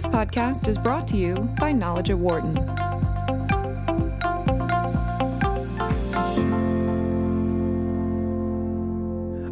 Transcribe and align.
This 0.00 0.06
podcast 0.06 0.66
is 0.66 0.78
brought 0.78 1.06
to 1.08 1.16
you 1.18 1.34
by 1.60 1.72
Knowledge 1.72 2.08
at 2.08 2.16
Wharton. 2.16 2.56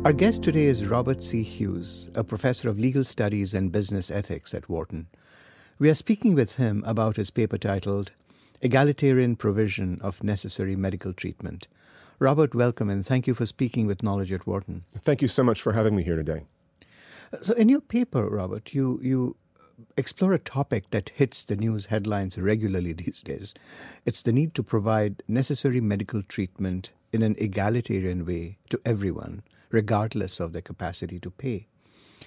Our 0.06 0.14
guest 0.14 0.42
today 0.42 0.64
is 0.64 0.86
Robert 0.86 1.22
C. 1.22 1.42
Hughes, 1.42 2.08
a 2.14 2.24
professor 2.24 2.70
of 2.70 2.78
legal 2.78 3.04
studies 3.04 3.52
and 3.52 3.70
business 3.70 4.10
ethics 4.10 4.54
at 4.54 4.70
Wharton. 4.70 5.08
We 5.78 5.90
are 5.90 5.94
speaking 5.94 6.34
with 6.34 6.56
him 6.56 6.82
about 6.86 7.16
his 7.16 7.30
paper 7.30 7.58
titled 7.58 8.12
Egalitarian 8.62 9.36
Provision 9.36 9.98
of 10.00 10.24
Necessary 10.24 10.76
Medical 10.76 11.12
Treatment. 11.12 11.68
Robert, 12.18 12.54
welcome 12.54 12.88
and 12.88 13.04
thank 13.04 13.26
you 13.26 13.34
for 13.34 13.44
speaking 13.44 13.86
with 13.86 14.02
Knowledge 14.02 14.32
at 14.32 14.46
Wharton. 14.46 14.84
Thank 14.96 15.20
you 15.20 15.28
so 15.28 15.42
much 15.42 15.60
for 15.60 15.74
having 15.74 15.94
me 15.94 16.04
here 16.04 16.16
today. 16.16 16.44
So, 17.42 17.52
in 17.52 17.68
your 17.68 17.82
paper, 17.82 18.26
Robert, 18.26 18.72
you, 18.72 18.98
you 19.02 19.36
explore 19.96 20.32
a 20.32 20.38
topic 20.38 20.90
that 20.90 21.10
hits 21.10 21.44
the 21.44 21.56
news 21.56 21.86
headlines 21.86 22.38
regularly 22.38 22.92
these 22.92 23.22
days. 23.22 23.54
It's 24.04 24.22
the 24.22 24.32
need 24.32 24.54
to 24.54 24.62
provide 24.62 25.22
necessary 25.28 25.80
medical 25.80 26.22
treatment 26.22 26.92
in 27.12 27.22
an 27.22 27.36
egalitarian 27.38 28.26
way 28.26 28.58
to 28.70 28.80
everyone, 28.84 29.42
regardless 29.70 30.40
of 30.40 30.52
their 30.52 30.62
capacity 30.62 31.18
to 31.20 31.30
pay. 31.30 31.66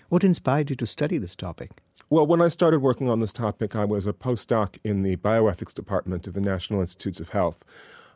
What 0.10 0.24
inspired 0.24 0.70
you 0.70 0.76
to 0.78 0.88
study 0.88 1.18
this 1.18 1.36
topic? 1.36 1.72
Well, 2.10 2.28
when 2.28 2.42
I 2.42 2.50
started 2.50 2.80
working 2.80 3.10
on 3.10 3.20
this 3.20 3.34
topic, 3.34 3.76
I 3.76 3.86
was 3.86 4.06
a 4.06 4.14
postdoc 4.14 4.78
in 4.84 5.04
the 5.04 5.16
bioethics 5.18 5.74
department 5.74 6.28
of 6.28 6.34
the 6.34 6.42
National 6.42 6.82
Institutes 6.82 7.20
of 7.20 7.30
Health. 7.30 7.64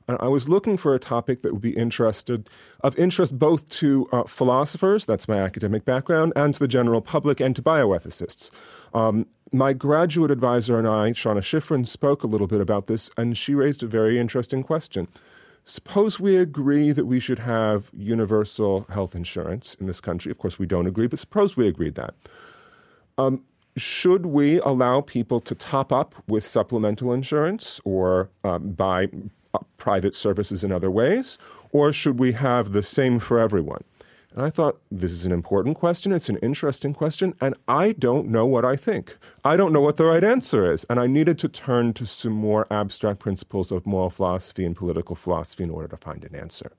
And 0.08 0.18
I 0.20 0.28
was 0.28 0.48
looking 0.48 0.78
for 0.78 0.94
a 0.94 1.00
topic 1.00 1.42
that 1.42 1.52
would 1.52 1.62
be 1.62 1.76
interested 1.76 2.50
of 2.82 2.98
interest 2.98 3.40
both 3.40 3.68
to 3.70 4.08
uh, 4.12 4.24
philosophers, 4.24 5.06
that's 5.06 5.28
my 5.28 5.40
academic 5.40 5.84
background, 5.84 6.34
and 6.36 6.54
to 6.54 6.60
the 6.60 6.68
general 6.68 7.02
public 7.02 7.40
and 7.40 7.56
to 7.56 7.62
bioethicists. 7.62 8.52
Um, 8.94 9.26
my 9.52 9.74
graduate 9.74 10.32
advisor 10.32 10.78
and 10.78 10.88
I, 10.88 11.12
Seana 11.12 11.42
Shiffrin, 11.42 11.88
spoke 11.88 12.24
a 12.24 12.28
little 12.28 12.48
bit 12.48 12.62
about 12.62 12.88
this, 12.88 13.10
and 13.18 13.38
she 13.38 13.56
raised 13.56 13.82
a 13.84 13.88
very 13.88 14.20
interesting 14.20 14.64
question. 14.64 15.08
Suppose 15.64 16.20
we 16.20 16.38
agree 16.38 16.92
that 16.92 17.06
we 17.06 17.20
should 17.20 17.40
have 17.40 17.90
universal 17.92 18.86
health 18.90 19.16
insurance 19.16 19.74
in 19.76 19.88
this 19.88 20.00
country. 20.00 20.30
Of 20.30 20.38
course, 20.38 20.60
we 20.60 20.68
don't 20.68 20.86
agree, 20.86 21.08
but 21.08 21.18
suppose 21.18 21.58
we 21.58 21.68
agreed 21.68 21.96
that. 21.96 22.14
Um, 23.18 23.44
should 23.78 24.28
we 24.28 24.60
allow 24.60 25.02
people 25.02 25.40
to 25.42 25.56
top 25.56 25.92
up 25.92 26.16
with 26.28 26.46
supplemental 26.46 27.12
insurance 27.12 27.82
or 27.84 28.30
um, 28.44 28.72
buy 28.72 29.08
private 29.78 30.16
services 30.16 30.64
in 30.64 30.72
other 30.72 30.92
ways? 30.92 31.38
Or 31.72 31.92
should 31.92 32.20
we 32.20 32.34
have 32.34 32.72
the 32.72 32.84
same 32.84 33.20
for 33.20 33.40
everyone? 33.40 33.84
And 34.36 34.44
I 34.44 34.50
thought, 34.50 34.82
this 34.92 35.12
is 35.12 35.26
an 35.26 35.32
important 35.32 35.78
question. 35.78 36.12
It's 36.12 36.28
an 36.28 36.38
interesting 36.38 36.94
question. 36.94 37.34
And 37.40 37.56
I 37.70 37.94
don't 37.94 38.28
know 38.28 38.46
what 38.46 38.66
I 38.66 38.76
think. 38.76 39.16
I 39.46 39.56
don't 39.56 39.72
know 39.72 39.80
what 39.80 39.96
the 39.96 40.06
right 40.06 40.24
answer 40.24 40.70
is. 40.72 40.86
And 40.90 41.00
I 41.00 41.08
needed 41.08 41.40
to 41.40 41.48
turn 41.48 41.94
to 41.94 42.06
some 42.06 42.34
more 42.34 42.68
abstract 42.70 43.20
principles 43.20 43.72
of 43.72 43.86
moral 43.86 44.10
philosophy 44.10 44.66
and 44.66 44.76
political 44.76 45.16
philosophy 45.16 45.64
in 45.64 45.70
order 45.70 45.88
to 45.88 45.98
find 45.98 46.26
an 46.26 46.36
answer. 46.36 46.74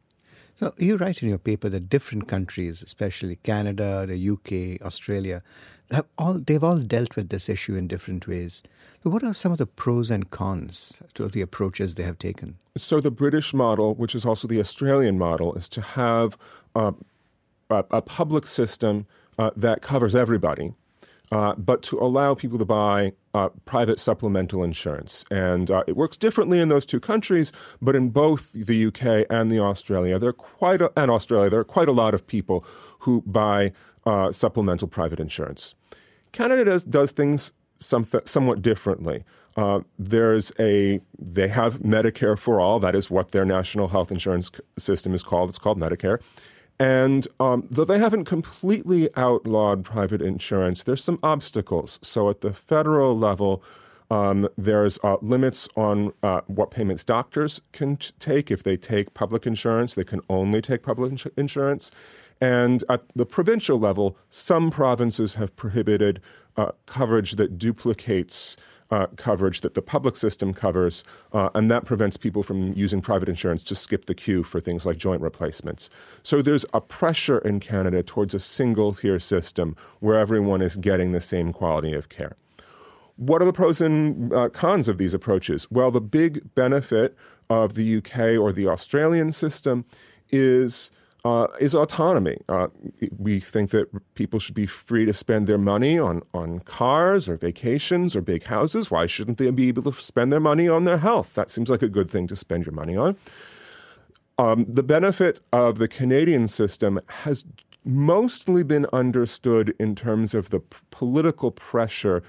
So 0.57 0.75
you 0.79 0.97
write 0.97 1.23
in 1.23 1.29
your 1.29 1.39
paper 1.39 1.69
that 1.71 1.89
different 1.89 2.29
countries, 2.29 2.83
especially 2.83 3.37
Canada, 3.37 4.07
the 4.07 4.31
UK, 4.31 4.85
Australia, 4.85 5.43
have 5.91 6.07
all 6.19 6.35
they've 6.35 6.63
all 6.63 6.79
dealt 6.79 7.17
with 7.17 7.29
this 7.29 7.49
issue 7.49 7.77
in 7.77 7.87
different 7.87 8.27
ways. 8.27 8.63
So 9.03 9.11
what 9.11 9.23
are 9.23 9.35
some 9.35 9.53
of 9.53 9.59
the 9.59 9.67
pros 9.67 10.11
and 10.11 10.31
cons 10.31 11.01
to 11.15 11.29
the 11.29 11.41
approaches 11.41 11.95
they 11.95 12.03
have 12.03 12.19
taken? 12.19 12.59
So 12.77 13.01
the 13.01 13.11
British 13.11 13.55
model, 13.55 13.95
which 13.95 14.15
is 14.15 14.25
also 14.25 14.49
the 14.49 14.61
Australian 14.61 15.19
model, 15.19 15.55
is 15.55 15.69
to 15.71 15.81
have 15.81 16.37
uh, 16.75 16.93
a, 17.71 17.85
a, 17.91 18.03
public 18.03 18.47
system 18.47 19.07
uh, 19.39 19.51
that 19.57 19.81
covers 19.81 20.15
everybody. 20.15 20.73
Uh, 21.33 21.55
but 21.57 21.83
to 21.83 21.99
allow 21.99 22.35
people 22.35 22.57
to 22.57 22.65
buy 22.65 23.13
uh, 23.35 23.49
private 23.65 23.99
supplemental 23.99 24.63
insurance. 24.63 25.25
And 25.29 25.73
uh, 25.73 25.83
it 25.89 25.97
works 25.97 26.17
differently 26.17 26.61
in 26.61 26.69
those 26.69 26.87
two 26.87 27.01
countries, 27.01 27.53
but 27.83 27.97
in 27.97 28.11
both 28.11 28.53
the 28.53 28.87
UK 28.87 29.27
and 29.29 29.51
the 29.51 29.59
Australia, 29.59 30.21
there 30.21 30.29
are 30.29 30.33
quite 30.33 30.81
a, 30.81 30.93
and 30.97 31.11
Australia, 31.11 31.51
there 31.51 31.59
are 31.59 31.65
quite 31.65 31.89
a 31.89 31.93
lot 31.93 32.15
of 32.15 32.29
people 32.29 32.65
who 33.01 33.25
buy 33.27 33.73
uh, 34.07 34.33
supplemental 34.33 34.89
private 34.89 35.21
insurance. 35.21 35.75
Canada 36.33 36.65
does, 36.65 36.85
does 36.85 37.13
things 37.13 37.53
some, 37.79 38.07
somewhat 38.25 38.63
differently. 38.63 39.25
Uh, 39.57 39.81
there's 39.99 40.53
a 40.59 41.01
they 41.19 41.49
have 41.49 41.79
Medicare 41.79 42.39
for 42.39 42.61
all. 42.61 42.79
That 42.79 42.95
is 42.95 43.11
what 43.11 43.31
their 43.31 43.45
national 43.45 43.89
health 43.89 44.13
insurance 44.13 44.51
system 44.79 45.15
is 45.15 45.23
called. 45.23 45.49
It's 45.49 45.59
called 45.59 45.79
Medicare. 45.79 46.23
And 46.79 47.27
um, 47.41 47.67
though 47.71 47.87
they 47.87 47.99
haven't 47.99 48.27
completely 48.27 49.09
outlawed 49.17 49.83
private 49.83 50.21
insurance, 50.21 50.83
there's 50.83 51.03
some 51.03 51.19
obstacles. 51.23 51.99
So 52.03 52.29
at 52.29 52.43
the 52.43 52.53
federal 52.53 53.19
level, 53.19 53.63
um, 54.11 54.49
there's 54.57 54.99
uh, 55.03 55.17
limits 55.21 55.69
on 55.77 56.13
uh, 56.23 56.43
what 56.47 56.71
payments 56.71 57.05
doctors 57.05 57.61
can 57.73 57.97
t- 57.97 58.13
take. 58.19 58.51
If 58.51 58.63
they 58.63 58.77
take 58.77 59.15
public 59.15 59.47
insurance, 59.47 59.95
they 59.95 60.05
can 60.05 60.21
only 60.29 60.61
take 60.61 60.83
public 60.83 61.13
ins- 61.13 61.27
insurance. 61.37 61.91
And 62.41 62.85
at 62.89 63.03
the 63.15 63.27
provincial 63.27 63.79
level, 63.79 64.17
some 64.31 64.71
provinces 64.71 65.35
have 65.35 65.57
prohibited 65.57 66.21
uh, 66.57 66.73
coverage 66.87 67.33
that 67.33 67.59
duplicates 67.59 68.57
uh, 68.91 69.07
coverage 69.17 69.63
that 69.63 69.75
the 69.75 69.83
public 69.83 70.17
system 70.17 70.55
covers, 70.55 71.03
uh, 71.33 71.51
and 71.55 71.71
that 71.71 71.85
prevents 71.85 72.17
people 72.17 72.43
from 72.43 72.73
using 72.75 73.01
private 73.01 73.29
insurance 73.29 73.65
to 73.65 73.75
skip 73.75 74.07
the 74.07 74.15
queue 74.15 74.43
for 74.43 74.61
things 74.61 74.87
like 74.87 74.97
joint 74.97 75.21
replacements. 75.21 75.91
So 76.23 76.41
there's 76.41 76.65
a 76.73 76.81
pressure 76.81 77.39
in 77.39 77.61
Canada 77.61 78.03
towards 78.03 78.35
a 78.35 78.39
single 78.39 78.95
tier 78.95 79.19
system 79.19 79.77
where 80.01 80.19
everyone 80.19 80.63
is 80.63 80.77
getting 80.77 81.13
the 81.13 81.21
same 81.21 81.53
quality 81.53 81.95
of 81.95 82.09
care. 82.09 82.37
What 83.17 83.43
are 83.43 83.45
the 83.45 83.53
pros 83.53 83.81
and 83.81 84.33
uh, 84.33 84.49
cons 84.51 84.89
of 84.89 84.99
these 84.99 85.15
approaches? 85.15 85.67
Well, 85.71 85.91
the 85.91 86.01
big 86.01 86.55
benefit 86.55 87.17
of 87.49 87.75
the 87.75 87.97
UK 87.99 88.39
or 88.39 88.53
the 88.53 88.69
Australian 88.69 89.33
system 89.33 89.85
is 90.31 90.91
uh, 91.27 91.49
is 91.59 91.75
autonomy. 91.75 92.39
Uh, 92.49 92.69
we 93.19 93.41
think 93.41 93.71
that 93.71 93.89
people 94.15 94.39
should 94.39 94.55
be 94.55 94.67
free 94.67 95.05
to 95.05 95.13
spend 95.13 95.49
their 95.49 95.59
money 95.59 95.99
on, 95.99 96.23
on 96.33 96.61
cars 96.61 97.29
or 97.29 97.37
vacations 97.37 98.15
or 98.15 98.21
big 98.21 98.45
houses. 98.45 98.93
Why 98.93 99.07
shouldn't 99.07 99.39
they 99.39 99.51
be 99.51 99.67
able 99.67 99.91
to 99.91 100.01
spend 100.01 100.31
their 100.31 100.39
money 100.39 100.69
on 100.69 100.85
their 100.85 100.99
health? 100.99 101.35
That 101.35 101.51
seems 101.51 101.69
like 101.69 101.83
a 101.83 101.89
good 101.89 102.09
thing 102.09 102.29
to 102.29 102.37
spend 102.37 102.65
your 102.65 102.75
money 102.75 102.97
on. 102.97 103.17
Um, 104.39 104.67
the 104.69 104.85
benefit 104.85 105.41
of 105.53 105.79
the 105.79 105.89
Canadian 105.89 106.47
system 106.47 107.01
has 107.09 107.45
mostly 107.85 108.63
been 108.63 108.87
understood 108.93 109.75
in 109.81 109.97
terms 109.97 110.33
of 110.33 110.51
the 110.51 110.61
p- 110.61 110.77
political 110.91 111.51
pressure 111.51 112.23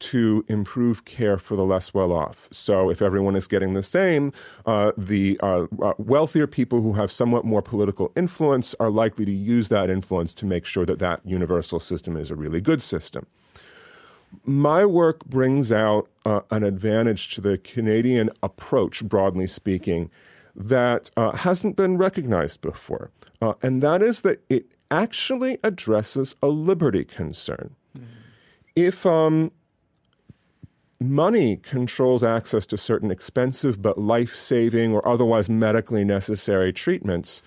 to 0.00 0.44
improve 0.48 1.04
care 1.04 1.38
for 1.38 1.56
the 1.56 1.64
less 1.64 1.94
well 1.94 2.12
off. 2.12 2.48
So, 2.50 2.90
if 2.90 3.00
everyone 3.00 3.36
is 3.36 3.46
getting 3.46 3.74
the 3.74 3.82
same, 3.82 4.32
uh, 4.66 4.92
the 4.96 5.38
uh, 5.42 5.66
uh, 5.82 5.94
wealthier 5.98 6.46
people 6.46 6.82
who 6.82 6.94
have 6.94 7.10
somewhat 7.12 7.44
more 7.44 7.62
political 7.62 8.12
influence 8.16 8.74
are 8.80 8.90
likely 8.90 9.24
to 9.24 9.32
use 9.32 9.68
that 9.68 9.90
influence 9.90 10.34
to 10.34 10.46
make 10.46 10.64
sure 10.64 10.86
that 10.86 10.98
that 10.98 11.20
universal 11.24 11.80
system 11.80 12.16
is 12.16 12.30
a 12.30 12.36
really 12.36 12.60
good 12.60 12.82
system. 12.82 13.26
My 14.44 14.84
work 14.84 15.24
brings 15.24 15.70
out 15.70 16.08
uh, 16.24 16.40
an 16.50 16.64
advantage 16.64 17.34
to 17.34 17.40
the 17.40 17.58
Canadian 17.58 18.30
approach, 18.42 19.04
broadly 19.04 19.46
speaking, 19.46 20.10
that 20.56 21.10
uh, 21.16 21.32
hasn't 21.36 21.76
been 21.76 21.98
recognized 21.98 22.60
before. 22.60 23.10
Uh, 23.40 23.54
and 23.62 23.82
that 23.82 24.02
is 24.02 24.22
that 24.22 24.40
it 24.48 24.66
actually 24.90 25.58
addresses 25.62 26.36
a 26.42 26.46
liberty 26.48 27.04
concern. 27.04 27.74
Mm-hmm. 27.96 28.06
If 28.76 29.06
um, 29.06 29.52
money 31.00 31.56
controls 31.56 32.22
access 32.22 32.66
to 32.66 32.76
certain 32.76 33.10
expensive 33.10 33.82
but 33.82 33.98
life 33.98 34.34
saving 34.34 34.92
or 34.92 35.06
otherwise 35.06 35.48
medically 35.48 36.04
necessary 36.04 36.72
treatments, 36.72 37.42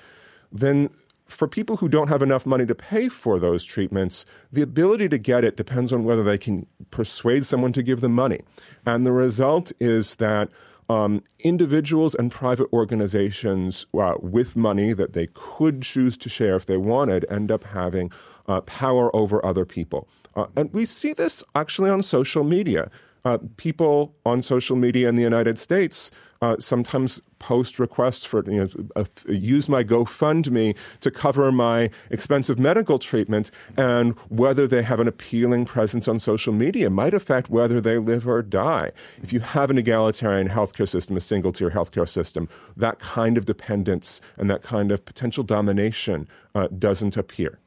then 0.52 0.90
for 1.26 1.48
people 1.48 1.78
who 1.78 1.90
don't 1.90 2.08
have 2.08 2.22
enough 2.22 2.46
money 2.46 2.66
to 2.66 2.76
pay 2.76 3.10
for 3.10 3.40
those 3.40 3.64
treatments, 3.64 4.26
the 4.52 4.62
ability 4.62 5.10
to 5.10 5.18
get 5.18 5.44
it 5.44 5.58
depends 5.58 5.92
on 5.92 6.04
whether 6.04 6.24
they 6.24 6.38
can 6.38 6.66
persuade 6.90 7.46
someone 7.46 7.74
to 7.74 7.84
give 7.84 8.02
them 8.02 8.14
money. 8.14 8.40
And 8.86 9.06
the 9.06 9.12
result 9.12 9.72
is 9.80 10.16
that 10.16 10.50
um, 10.90 11.22
individuals 11.40 12.16
and 12.16 12.32
private 12.32 12.68
organizations 12.72 13.86
uh, 13.94 14.16
with 14.22 14.56
money 14.56 14.94
that 14.94 15.12
they 15.12 15.28
could 15.34 15.82
choose 15.82 16.16
to 16.18 16.30
share 16.30 16.56
if 16.56 16.66
they 16.66 16.78
wanted 16.78 17.26
end 17.30 17.52
up 17.52 17.66
having 17.66 18.10
uh, 18.48 18.62
power 18.62 19.14
over 19.14 19.46
other 19.46 19.66
people. 19.66 20.08
Uh, 20.34 20.46
and 20.56 20.74
we 20.74 20.86
see 20.86 21.12
this 21.12 21.44
actually 21.56 21.90
on 21.90 22.04
social 22.04 22.46
media 22.46 22.90
uh, 23.28 23.38
people 23.58 24.16
on 24.26 24.42
social 24.42 24.78
media 24.78 25.10
in 25.10 25.16
the 25.18 25.22
United 25.34 25.58
States 25.60 26.12
uh, 26.42 26.56
sometimes 26.60 27.22
post 27.40 27.78
requests 27.78 28.24
for 28.24 28.44
you 28.50 28.62
know 28.62 28.70
uh, 28.96 29.04
use 29.28 29.68
my 29.68 29.84
GoFundMe 29.84 30.78
to 31.02 31.12
cover 31.12 31.52
my 31.52 31.90
expensive 32.10 32.58
medical 32.58 33.00
treatment, 33.00 33.52
and 33.76 34.18
whether 34.30 34.66
they 34.66 34.84
have 34.84 35.00
an 35.02 35.08
appealing 35.08 35.66
presence 35.66 36.08
on 36.08 36.20
social 36.20 36.54
media 36.54 36.90
might 36.90 37.14
affect 37.14 37.50
whether 37.50 37.82
they 37.82 37.98
live 37.98 38.28
or 38.28 38.42
die. 38.42 38.92
If 39.22 39.34
you 39.34 39.42
have 39.42 39.70
an 39.70 39.78
egalitarian 39.78 40.48
healthcare 40.48 40.88
system, 40.88 41.18
a 41.18 41.20
single 41.20 41.52
tier 41.52 41.72
healthcare 41.72 42.08
system, 42.08 42.48
that 42.78 43.00
kind 43.00 43.38
of 43.38 43.44
dependence 43.46 44.22
and 44.38 44.50
that 44.50 44.62
kind 44.62 44.92
of 44.92 45.04
potential 45.04 45.44
domination 45.44 46.28
uh, 46.56 46.68
doesn't 46.68 47.18
appear. 47.18 47.60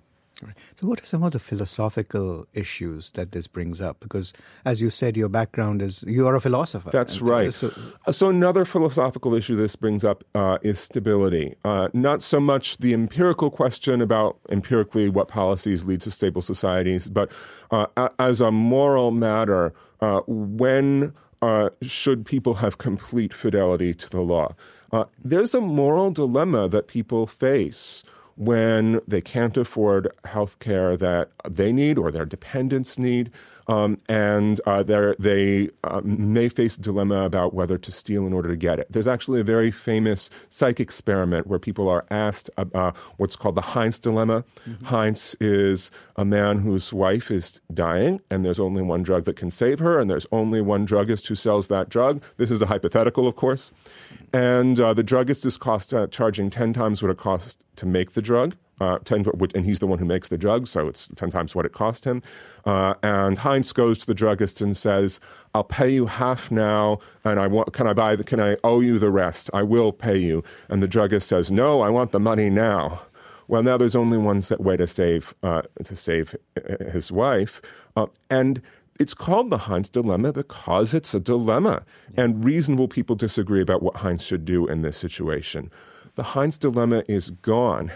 Right. 0.42 0.54
So, 0.80 0.86
what 0.86 1.02
are 1.02 1.06
some 1.06 1.22
of 1.22 1.32
the 1.32 1.38
philosophical 1.38 2.46
issues 2.54 3.10
that 3.10 3.32
this 3.32 3.46
brings 3.46 3.80
up? 3.80 4.00
Because, 4.00 4.32
as 4.64 4.80
you 4.80 4.88
said, 4.88 5.16
your 5.16 5.28
background 5.28 5.82
is 5.82 6.02
you 6.06 6.26
are 6.26 6.34
a 6.34 6.40
philosopher. 6.40 6.90
That's 6.90 7.18
And, 7.18 7.28
uh, 7.28 7.32
right. 7.32 7.52
So, 7.54 7.70
So, 8.10 8.28
another 8.30 8.64
philosophical 8.64 9.34
issue 9.34 9.54
this 9.56 9.76
brings 9.76 10.02
up 10.02 10.24
uh, 10.34 10.56
is 10.62 10.78
stability. 10.78 11.56
Uh, 11.62 11.88
not 11.92 12.22
so 12.22 12.40
much 12.40 12.78
the 12.78 12.94
empirical 12.94 13.50
question 13.50 14.00
about 14.00 14.38
empirically 14.48 15.10
what 15.10 15.28
policies 15.28 15.84
lead 15.84 16.00
to 16.02 16.10
stable 16.10 16.40
societies, 16.42 17.10
but 17.10 17.30
uh, 17.70 17.86
a- 17.98 18.10
as 18.18 18.40
a 18.40 18.50
moral 18.50 19.10
matter, 19.10 19.74
uh, 20.00 20.20
when 20.26 21.12
uh, 21.42 21.68
should 21.82 22.24
people 22.24 22.54
have 22.54 22.78
complete 22.78 23.34
fidelity 23.34 23.92
to 23.94 24.08
the 24.08 24.20
law? 24.22 24.54
Uh, 24.92 25.04
there's 25.22 25.54
a 25.54 25.60
moral 25.60 26.10
dilemma 26.10 26.68
that 26.68 26.86
people 26.88 27.26
face 27.26 28.02
when 28.40 29.02
they 29.06 29.20
can't 29.20 29.54
afford 29.58 30.08
health 30.24 30.58
care 30.60 30.96
that 30.96 31.28
they 31.46 31.72
need 31.72 31.98
or 31.98 32.10
their 32.10 32.24
dependents 32.24 32.98
need. 32.98 33.30
Um, 33.68 33.98
and 34.08 34.60
uh, 34.66 34.82
they're- 34.82 35.14
uh, 35.84 36.00
may 36.02 36.48
face 36.48 36.76
a 36.78 36.80
dilemma 36.80 37.24
about 37.24 37.52
whether 37.52 37.76
to 37.76 37.92
steal 37.92 38.26
in 38.26 38.32
order 38.32 38.48
to 38.48 38.56
get 38.56 38.78
it. 38.78 38.86
There's 38.90 39.06
actually 39.06 39.40
a 39.40 39.44
very 39.44 39.70
famous 39.70 40.30
psych 40.48 40.80
experiment 40.80 41.46
where 41.46 41.58
people 41.58 41.86
are 41.88 42.04
asked 42.10 42.48
uh, 42.56 42.92
what's 43.18 43.36
called 43.36 43.56
the 43.56 43.60
Heinz 43.60 43.98
dilemma. 43.98 44.44
Heinz 44.84 45.36
is 45.38 45.90
a 46.16 46.24
man 46.24 46.60
whose 46.60 46.92
wife 46.94 47.30
is 47.30 47.60
dying, 47.72 48.20
and 48.30 48.42
there's 48.44 48.58
only 48.58 48.80
one 48.82 49.02
drug 49.02 49.24
that 49.26 49.36
can 49.36 49.50
save 49.50 49.78
her, 49.80 50.00
and 50.00 50.10
there's 50.10 50.26
only 50.32 50.62
one 50.62 50.84
druggist 50.86 51.28
who 51.28 51.34
sells 51.34 51.68
that 51.68 51.90
drug. 51.90 52.22
This 52.38 52.50
is 52.50 52.62
a 52.62 52.66
hypothetical, 52.66 53.28
of 53.28 53.36
course. 53.36 53.70
And 54.32 54.80
uh, 54.80 54.94
the 54.94 55.02
druggist 55.02 55.44
is 55.44 55.58
cost, 55.58 55.92
uh, 55.92 56.06
charging 56.06 56.48
10 56.50 56.72
times 56.72 57.02
what 57.02 57.10
it 57.10 57.18
costs 57.18 57.58
to 57.76 57.86
make 57.86 58.12
the 58.12 58.22
drug. 58.22 58.56
Uh, 58.80 58.98
10, 59.04 59.26
and 59.54 59.66
he's 59.66 59.78
the 59.78 59.86
one 59.86 59.98
who 59.98 60.06
makes 60.06 60.28
the 60.28 60.38
drug, 60.38 60.66
so 60.66 60.88
it's 60.88 61.06
10 61.14 61.30
times 61.30 61.54
what 61.54 61.66
it 61.66 61.72
cost 61.72 62.06
him. 62.06 62.22
Uh, 62.64 62.94
and 63.02 63.36
Heinz 63.36 63.74
goes 63.74 63.98
to 63.98 64.06
the 64.06 64.14
druggist 64.14 64.62
and 64.62 64.74
says, 64.74 65.20
I'll 65.54 65.64
pay 65.64 65.90
you 65.90 66.06
half 66.06 66.50
now, 66.50 66.98
and 67.22 67.38
I 67.38 67.46
want, 67.46 67.74
can 67.74 67.86
I 67.86 67.92
buy 67.92 68.16
the, 68.16 68.24
can 68.24 68.40
I 68.40 68.56
owe 68.64 68.80
you 68.80 68.98
the 68.98 69.10
rest? 69.10 69.50
I 69.52 69.64
will 69.64 69.92
pay 69.92 70.16
you. 70.16 70.42
And 70.70 70.82
the 70.82 70.88
druggist 70.88 71.28
says, 71.28 71.52
No, 71.52 71.82
I 71.82 71.90
want 71.90 72.12
the 72.12 72.20
money 72.20 72.48
now. 72.48 73.02
Well, 73.50 73.64
now 73.64 73.76
there's 73.76 73.96
only 73.96 74.16
one 74.16 74.40
way 74.60 74.76
to 74.76 74.86
save 74.86 75.34
uh, 75.42 75.62
to 75.84 75.96
save 75.96 76.36
uh, 76.56 76.84
his 76.92 77.10
wife, 77.10 77.60
uh, 77.96 78.06
and 78.30 78.62
it's 79.00 79.12
called 79.12 79.50
the 79.50 79.58
Heinz 79.58 79.88
dilemma 79.88 80.32
because 80.32 80.94
it's 80.94 81.14
a 81.14 81.18
dilemma, 81.18 81.82
and 82.16 82.44
reasonable 82.44 82.86
people 82.86 83.16
disagree 83.16 83.60
about 83.60 83.82
what 83.82 83.96
Heinz 83.96 84.22
should 84.22 84.44
do 84.44 84.68
in 84.68 84.82
this 84.82 84.96
situation. 84.96 85.68
The 86.20 86.34
Heinz 86.36 86.58
dilemma 86.58 87.02
is 87.08 87.30
gone 87.30 87.90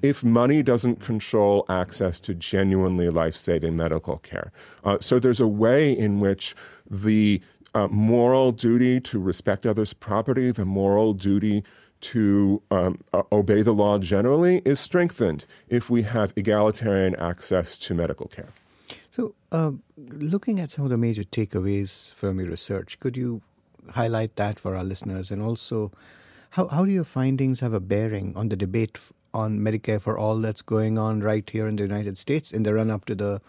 if 0.00 0.22
money 0.22 0.62
doesn't 0.62 1.00
control 1.00 1.66
access 1.68 2.20
to 2.20 2.32
genuinely 2.32 3.10
life-saving 3.10 3.76
medical 3.76 4.18
care. 4.18 4.52
Uh, 4.84 4.98
so 5.00 5.18
there's 5.18 5.40
a 5.40 5.48
way 5.48 5.90
in 5.90 6.20
which 6.20 6.54
the 6.88 7.42
uh, 7.74 7.88
moral 7.88 8.52
duty 8.52 9.00
to 9.00 9.18
respect 9.18 9.66
others' 9.66 9.92
property, 9.92 10.52
the 10.52 10.64
moral 10.64 11.14
duty 11.14 11.64
to 12.02 12.62
um, 12.70 13.00
uh, 13.12 13.24
obey 13.32 13.62
the 13.62 13.74
law 13.74 13.98
generally 13.98 14.62
is 14.64 14.78
strengthened 14.78 15.44
if 15.68 15.90
we 15.90 16.02
have 16.02 16.32
egalitarian 16.36 17.16
access 17.16 17.76
to 17.78 17.92
medical 17.92 18.28
care. 18.28 18.52
so 19.10 19.34
um, 19.50 19.82
looking 19.96 20.60
at 20.60 20.70
some 20.70 20.84
of 20.84 20.90
the 20.90 20.96
major 20.96 21.24
takeaways 21.24 22.14
from 22.14 22.38
your 22.38 22.50
research, 22.50 23.00
could 23.00 23.16
you 23.16 23.42
highlight 23.94 24.36
that 24.36 24.60
for 24.60 24.76
our 24.76 24.84
listeners? 24.84 25.32
And 25.32 25.42
also, 25.42 25.90
how, 26.50 26.68
how 26.68 26.84
do 26.84 26.90
your 26.92 27.04
findings 27.04 27.60
have 27.60 27.72
a 27.72 27.80
bearing 27.80 28.32
on 28.36 28.48
the 28.48 28.56
debate 28.56 28.98
on 29.34 29.60
Medicare 29.60 30.00
for 30.00 30.16
all 30.18 30.36
that's 30.38 30.62
going 30.62 30.98
on 30.98 31.20
right 31.20 31.48
here 31.48 31.66
in 31.68 31.76
the 31.76 31.82
United 31.82 32.16
States 32.18 32.50
in 32.52 32.62
the 32.62 32.72
run 32.74 32.90
up 32.90 33.04
to 33.06 33.14
the 33.14 33.40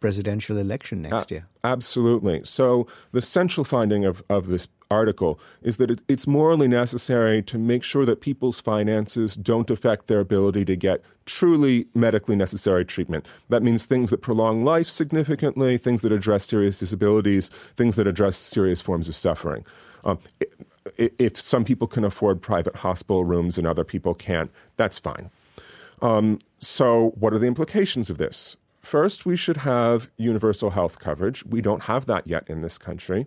presidential 0.00 0.56
election 0.58 1.02
next 1.02 1.30
year? 1.30 1.46
Absolutely. 1.64 2.42
So, 2.44 2.86
the 3.12 3.22
central 3.22 3.64
finding 3.64 4.04
of, 4.04 4.22
of 4.28 4.46
this 4.46 4.68
article 4.90 5.40
is 5.62 5.78
that 5.78 5.90
it, 5.90 6.02
it's 6.08 6.26
morally 6.26 6.68
necessary 6.68 7.42
to 7.42 7.58
make 7.58 7.82
sure 7.82 8.04
that 8.04 8.20
people's 8.20 8.60
finances 8.60 9.34
don't 9.34 9.68
affect 9.68 10.06
their 10.06 10.20
ability 10.20 10.64
to 10.64 10.76
get 10.76 11.02
truly 11.24 11.86
medically 11.94 12.36
necessary 12.36 12.84
treatment. 12.84 13.26
That 13.48 13.62
means 13.62 13.84
things 13.84 14.10
that 14.10 14.22
prolong 14.22 14.64
life 14.64 14.86
significantly, 14.88 15.76
things 15.76 16.02
that 16.02 16.12
address 16.12 16.44
serious 16.44 16.78
disabilities, 16.78 17.48
things 17.76 17.96
that 17.96 18.06
address 18.06 18.36
serious 18.36 18.80
forms 18.80 19.08
of 19.08 19.16
suffering. 19.16 19.64
Um, 20.04 20.18
i- 20.40 20.46
i- 20.60 20.64
if 20.96 21.40
some 21.40 21.64
people 21.64 21.86
can 21.86 22.04
afford 22.04 22.42
private 22.42 22.76
hospital 22.76 23.24
rooms 23.24 23.58
and 23.58 23.66
other 23.66 23.84
people 23.84 24.14
can't, 24.14 24.50
that's 24.76 24.98
fine. 24.98 25.30
Um, 26.02 26.38
so, 26.58 27.10
what 27.18 27.32
are 27.32 27.38
the 27.38 27.46
implications 27.46 28.10
of 28.10 28.18
this? 28.18 28.56
First, 28.82 29.26
we 29.26 29.36
should 29.36 29.58
have 29.58 30.08
universal 30.16 30.70
health 30.70 30.98
coverage. 30.98 31.44
We 31.44 31.60
don't 31.60 31.84
have 31.84 32.06
that 32.06 32.26
yet 32.26 32.48
in 32.48 32.60
this 32.60 32.78
country. 32.78 33.26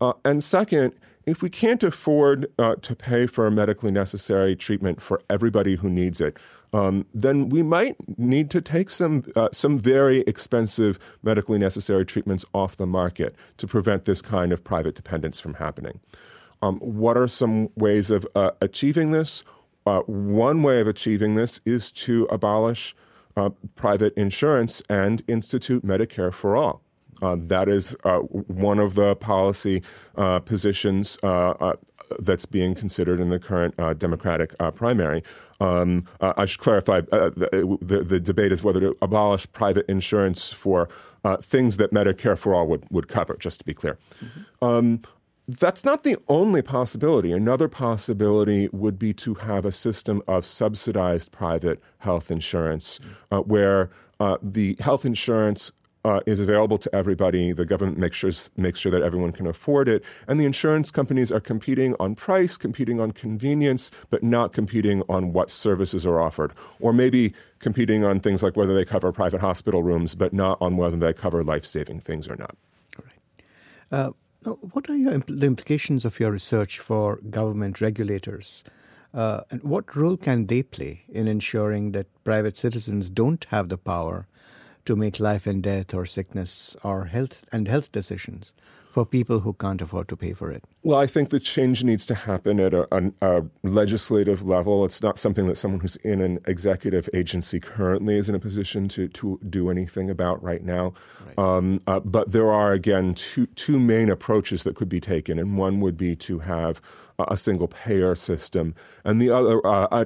Uh, 0.00 0.12
and 0.24 0.42
second, 0.42 0.94
if 1.26 1.42
we 1.42 1.50
can't 1.50 1.82
afford 1.82 2.50
uh, 2.58 2.76
to 2.76 2.94
pay 2.94 3.26
for 3.26 3.50
medically 3.50 3.90
necessary 3.90 4.56
treatment 4.56 5.00
for 5.00 5.20
everybody 5.28 5.76
who 5.76 5.88
needs 5.88 6.20
it, 6.20 6.38
um, 6.72 7.06
then 7.12 7.48
we 7.48 7.62
might 7.62 7.96
need 8.18 8.50
to 8.50 8.60
take 8.60 8.90
some 8.90 9.22
uh, 9.36 9.48
some 9.52 9.78
very 9.78 10.20
expensive 10.20 10.98
medically 11.22 11.58
necessary 11.58 12.04
treatments 12.04 12.44
off 12.54 12.76
the 12.76 12.86
market 12.86 13.34
to 13.58 13.66
prevent 13.66 14.04
this 14.04 14.22
kind 14.22 14.52
of 14.52 14.64
private 14.64 14.94
dependence 14.94 15.40
from 15.40 15.54
happening. 15.54 16.00
Um, 16.62 16.78
what 16.78 17.16
are 17.16 17.28
some 17.28 17.70
ways 17.76 18.10
of 18.10 18.26
uh, 18.34 18.50
achieving 18.60 19.10
this? 19.12 19.42
Uh, 19.86 20.00
one 20.00 20.62
way 20.62 20.80
of 20.80 20.86
achieving 20.86 21.34
this 21.34 21.60
is 21.64 21.90
to 21.92 22.24
abolish 22.30 22.94
uh, 23.36 23.50
private 23.74 24.12
insurance 24.16 24.82
and 24.88 25.22
institute 25.26 25.84
Medicare 25.84 26.32
for 26.32 26.56
all. 26.56 26.82
Uh, 27.22 27.36
that 27.38 27.68
is 27.68 27.96
uh, 28.04 28.18
one 28.18 28.78
of 28.78 28.94
the 28.94 29.14
policy 29.16 29.82
uh, 30.16 30.38
positions 30.38 31.18
uh, 31.22 31.50
uh, 31.50 31.76
that's 32.18 32.46
being 32.46 32.74
considered 32.74 33.20
in 33.20 33.28
the 33.28 33.38
current 33.38 33.74
uh, 33.78 33.92
Democratic 33.94 34.54
uh, 34.58 34.70
primary. 34.70 35.22
Um, 35.60 36.06
uh, 36.20 36.32
I 36.36 36.46
should 36.46 36.60
clarify 36.60 37.02
uh, 37.12 37.30
the, 37.30 37.78
the, 37.80 38.02
the 38.02 38.20
debate 38.20 38.52
is 38.52 38.62
whether 38.62 38.80
to 38.80 38.96
abolish 39.00 39.50
private 39.52 39.86
insurance 39.88 40.50
for 40.50 40.88
uh, 41.24 41.36
things 41.36 41.76
that 41.76 41.92
Medicare 41.92 42.36
for 42.36 42.54
all 42.54 42.66
would, 42.66 42.84
would 42.90 43.06
cover, 43.08 43.36
just 43.38 43.60
to 43.60 43.64
be 43.64 43.74
clear. 43.74 43.98
Um, 44.60 45.00
that's 45.58 45.84
not 45.84 46.02
the 46.02 46.16
only 46.28 46.62
possibility. 46.62 47.32
Another 47.32 47.68
possibility 47.68 48.68
would 48.72 48.98
be 48.98 49.12
to 49.14 49.34
have 49.34 49.64
a 49.64 49.72
system 49.72 50.22
of 50.28 50.46
subsidized 50.46 51.32
private 51.32 51.80
health 51.98 52.30
insurance 52.30 53.00
uh, 53.30 53.40
where 53.40 53.90
uh, 54.20 54.36
the 54.42 54.76
health 54.80 55.04
insurance 55.04 55.72
uh, 56.04 56.20
is 56.24 56.40
available 56.40 56.78
to 56.78 56.94
everybody. 56.94 57.52
The 57.52 57.64
government 57.64 57.98
makes 57.98 58.16
sure, 58.16 58.30
makes 58.56 58.78
sure 58.78 58.92
that 58.92 59.02
everyone 59.02 59.32
can 59.32 59.46
afford 59.46 59.88
it. 59.88 60.02
And 60.26 60.40
the 60.40 60.44
insurance 60.44 60.90
companies 60.90 61.30
are 61.30 61.40
competing 61.40 61.94
on 62.00 62.14
price, 62.14 62.56
competing 62.56 63.00
on 63.00 63.10
convenience, 63.10 63.90
but 64.08 64.22
not 64.22 64.52
competing 64.52 65.02
on 65.08 65.32
what 65.32 65.50
services 65.50 66.06
are 66.06 66.20
offered. 66.20 66.52
Or 66.78 66.92
maybe 66.92 67.34
competing 67.58 68.04
on 68.04 68.20
things 68.20 68.42
like 68.42 68.56
whether 68.56 68.74
they 68.74 68.84
cover 68.84 69.12
private 69.12 69.40
hospital 69.40 69.82
rooms, 69.82 70.14
but 70.14 70.32
not 70.32 70.56
on 70.60 70.76
whether 70.76 70.96
they 70.96 71.12
cover 71.12 71.44
life 71.44 71.66
saving 71.66 72.00
things 72.00 72.28
or 72.28 72.36
not. 72.36 72.56
Uh, 73.92 74.10
now, 74.44 74.52
what 74.72 74.88
are 74.88 74.96
your 74.96 75.18
the 75.18 75.46
implications 75.46 76.04
of 76.04 76.18
your 76.18 76.30
research 76.30 76.78
for 76.78 77.16
government 77.28 77.80
regulators? 77.80 78.64
Uh, 79.12 79.40
and 79.50 79.62
what 79.62 79.96
role 79.96 80.16
can 80.16 80.46
they 80.46 80.62
play 80.62 81.04
in 81.08 81.26
ensuring 81.26 81.92
that 81.92 82.06
private 82.24 82.56
citizens 82.56 83.10
don't 83.10 83.44
have 83.50 83.68
the 83.68 83.76
power 83.76 84.28
to 84.84 84.96
make 84.96 85.20
life 85.20 85.46
and 85.46 85.62
death 85.62 85.94
or 85.94 86.06
sickness 86.06 86.76
or 86.82 87.06
health 87.06 87.44
and 87.52 87.68
health 87.68 87.92
decisions 87.92 88.52
for 88.90 89.06
people 89.06 89.40
who 89.40 89.52
can't 89.52 89.80
afford 89.80 90.08
to 90.08 90.16
pay 90.16 90.32
for 90.32 90.50
it? 90.50 90.64
Well, 90.82 90.98
I 90.98 91.06
think 91.06 91.28
the 91.28 91.38
change 91.38 91.84
needs 91.84 92.04
to 92.06 92.14
happen 92.14 92.58
at 92.58 92.74
a, 92.74 92.88
a, 92.94 93.12
a, 93.20 93.44
legislative 93.62 94.42
level. 94.42 94.84
It's 94.84 95.02
not 95.02 95.18
something 95.18 95.46
that 95.46 95.56
someone 95.56 95.80
who's 95.80 95.96
in 95.96 96.20
an 96.20 96.40
executive 96.46 97.08
agency 97.14 97.60
currently 97.60 98.18
is 98.18 98.28
in 98.28 98.34
a 98.34 98.40
position 98.40 98.88
to, 98.88 99.06
to 99.08 99.38
do 99.48 99.70
anything 99.70 100.10
about 100.10 100.42
right 100.42 100.62
now. 100.62 100.94
Right. 101.24 101.38
Um, 101.38 101.80
uh, 101.86 102.00
but 102.00 102.32
there 102.32 102.50
are, 102.50 102.72
again, 102.72 103.14
two, 103.14 103.46
two 103.46 103.78
main 103.78 104.10
approaches 104.10 104.64
that 104.64 104.74
could 104.74 104.88
be 104.88 105.00
taken. 105.00 105.38
And 105.38 105.56
one 105.56 105.80
would 105.80 105.96
be 105.96 106.16
to 106.16 106.40
have 106.40 106.80
a 107.28 107.36
single 107.36 107.68
payer 107.68 108.14
system. 108.14 108.74
And 109.04 109.20
the 109.20 109.30
other, 109.30 109.64
uh, 109.64 110.04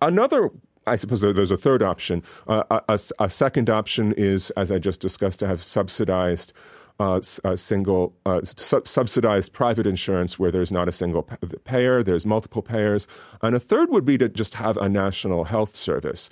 another 0.00 0.50
I 0.86 0.96
suppose 0.96 1.20
there's 1.20 1.50
a 1.50 1.56
third 1.56 1.82
option. 1.82 2.22
Uh, 2.46 2.80
a, 2.88 2.98
a, 3.18 3.30
second 3.30 3.70
option 3.70 4.12
is, 4.16 4.50
as 4.50 4.72
I 4.72 4.78
just 4.78 5.00
discussed, 5.00 5.40
to 5.40 5.46
have 5.46 5.62
subsidized 5.62 6.52
uh, 6.98 7.20
single 7.56 8.14
uh, 8.26 8.40
su- 8.44 8.82
subsidized 8.84 9.52
private 9.52 9.86
insurance 9.86 10.38
where 10.38 10.50
there's 10.50 10.70
not 10.70 10.88
a 10.88 10.92
single 10.92 11.22
payer, 11.64 12.02
there's 12.02 12.24
multiple 12.24 12.62
payers, 12.62 13.08
and 13.40 13.56
a 13.56 13.60
third 13.60 13.90
would 13.90 14.04
be 14.04 14.18
to 14.18 14.28
just 14.28 14.54
have 14.54 14.76
a 14.76 14.88
national 14.88 15.44
health 15.44 15.74
service. 15.74 16.30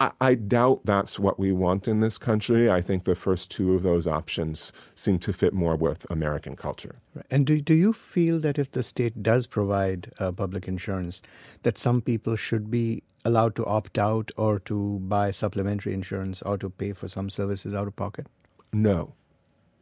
I, 0.00 0.12
I 0.20 0.34
doubt 0.34 0.82
that's 0.84 1.18
what 1.18 1.38
we 1.38 1.52
want 1.52 1.88
in 1.88 2.00
this 2.00 2.18
country. 2.18 2.70
I 2.70 2.80
think 2.80 3.04
the 3.04 3.14
first 3.14 3.50
two 3.50 3.74
of 3.74 3.82
those 3.82 4.06
options 4.06 4.72
seem 4.94 5.18
to 5.20 5.32
fit 5.32 5.52
more 5.52 5.76
with 5.76 6.06
American 6.10 6.56
culture. 6.56 6.96
And 7.30 7.46
do 7.46 7.60
do 7.60 7.74
you 7.74 7.92
feel 7.92 8.38
that 8.40 8.58
if 8.58 8.70
the 8.70 8.82
state 8.82 9.22
does 9.22 9.46
provide 9.46 10.10
uh, 10.18 10.32
public 10.32 10.68
insurance, 10.68 11.22
that 11.62 11.78
some 11.78 12.00
people 12.00 12.36
should 12.36 12.70
be 12.70 13.02
allowed 13.24 13.54
to 13.56 13.64
opt 13.66 13.98
out 13.98 14.32
or 14.36 14.58
to 14.60 14.98
buy 15.00 15.30
supplementary 15.30 15.94
insurance 15.94 16.42
or 16.42 16.58
to 16.58 16.70
pay 16.70 16.92
for 16.92 17.08
some 17.08 17.30
services 17.30 17.74
out 17.74 17.86
of 17.86 17.96
pocket? 17.96 18.26
No. 18.72 19.14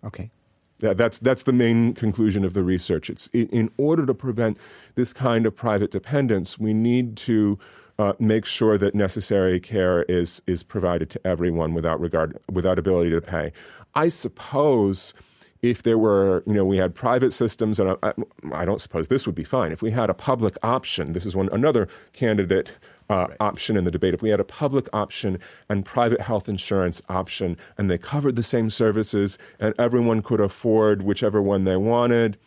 Okay. 0.04 0.30
Yeah, 0.80 0.94
that's 0.94 1.18
that's 1.18 1.42
the 1.42 1.52
main 1.52 1.92
conclusion 1.92 2.44
of 2.44 2.54
the 2.54 2.62
research. 2.62 3.11
It's 3.11 3.26
in, 3.28 3.49
in 3.49 3.70
order 3.76 4.06
to 4.06 4.14
prevent 4.14 4.59
this 4.94 5.12
kind 5.12 5.44
of 5.44 5.54
private 5.54 5.90
dependence, 5.90 6.59
we 6.59 6.73
need 6.73 7.16
to 7.18 7.59
uh, 7.99 8.14
make 8.18 8.47
sure 8.47 8.78
that 8.78 8.94
necessary 8.94 9.61
care 9.61 10.04
is 10.04 10.40
is 10.47 10.62
provided 10.62 11.11
to 11.11 11.26
everyone 11.26 11.75
without 11.75 12.00
regard 12.00 12.38
without 12.50 12.78
ability 12.78 13.11
to 13.11 13.20
pay. 13.20 13.52
I 13.94 14.09
suppose 14.09 15.12
if 15.62 15.82
there 15.82 15.99
were, 15.99 16.42
you 16.47 16.54
know, 16.54 16.64
we 16.64 16.78
had 16.78 16.94
private 16.94 17.32
systems, 17.32 17.78
and 17.78 17.97
I, 18.02 18.14
I, 18.54 18.64
don't 18.64 18.80
suppose 18.80 19.09
this 19.09 19.26
would 19.26 19.35
be 19.35 19.44
fine. 19.44 19.73
If 19.73 19.82
we 19.82 19.90
had 19.90 20.09
a 20.09 20.14
public 20.14 20.56
option, 20.62 21.12
this 21.12 21.26
is 21.26 21.37
one 21.37 21.50
another 21.52 21.87
candidate 22.14 22.78
uh, 23.11 23.26
right. 23.29 23.37
option 23.40 23.76
in 23.76 23.85
the 23.85 23.90
debate. 23.90 24.14
If 24.14 24.23
we 24.23 24.31
had 24.31 24.40
a 24.40 24.45
public 24.45 24.88
option 24.93 25.38
and 25.69 25.85
private 25.85 26.21
health 26.21 26.49
insurance 26.49 27.02
option, 27.09 27.57
and 27.76 27.90
they 27.90 27.99
covered 27.99 28.37
the 28.37 28.43
same 28.43 28.71
services, 28.71 29.37
and 29.59 29.75
everyone 29.79 30.23
could 30.23 30.40
afford 30.40 31.02
whichever 31.02 31.43
one 31.43 31.64
they 31.64 31.76
wanted, 31.76 32.38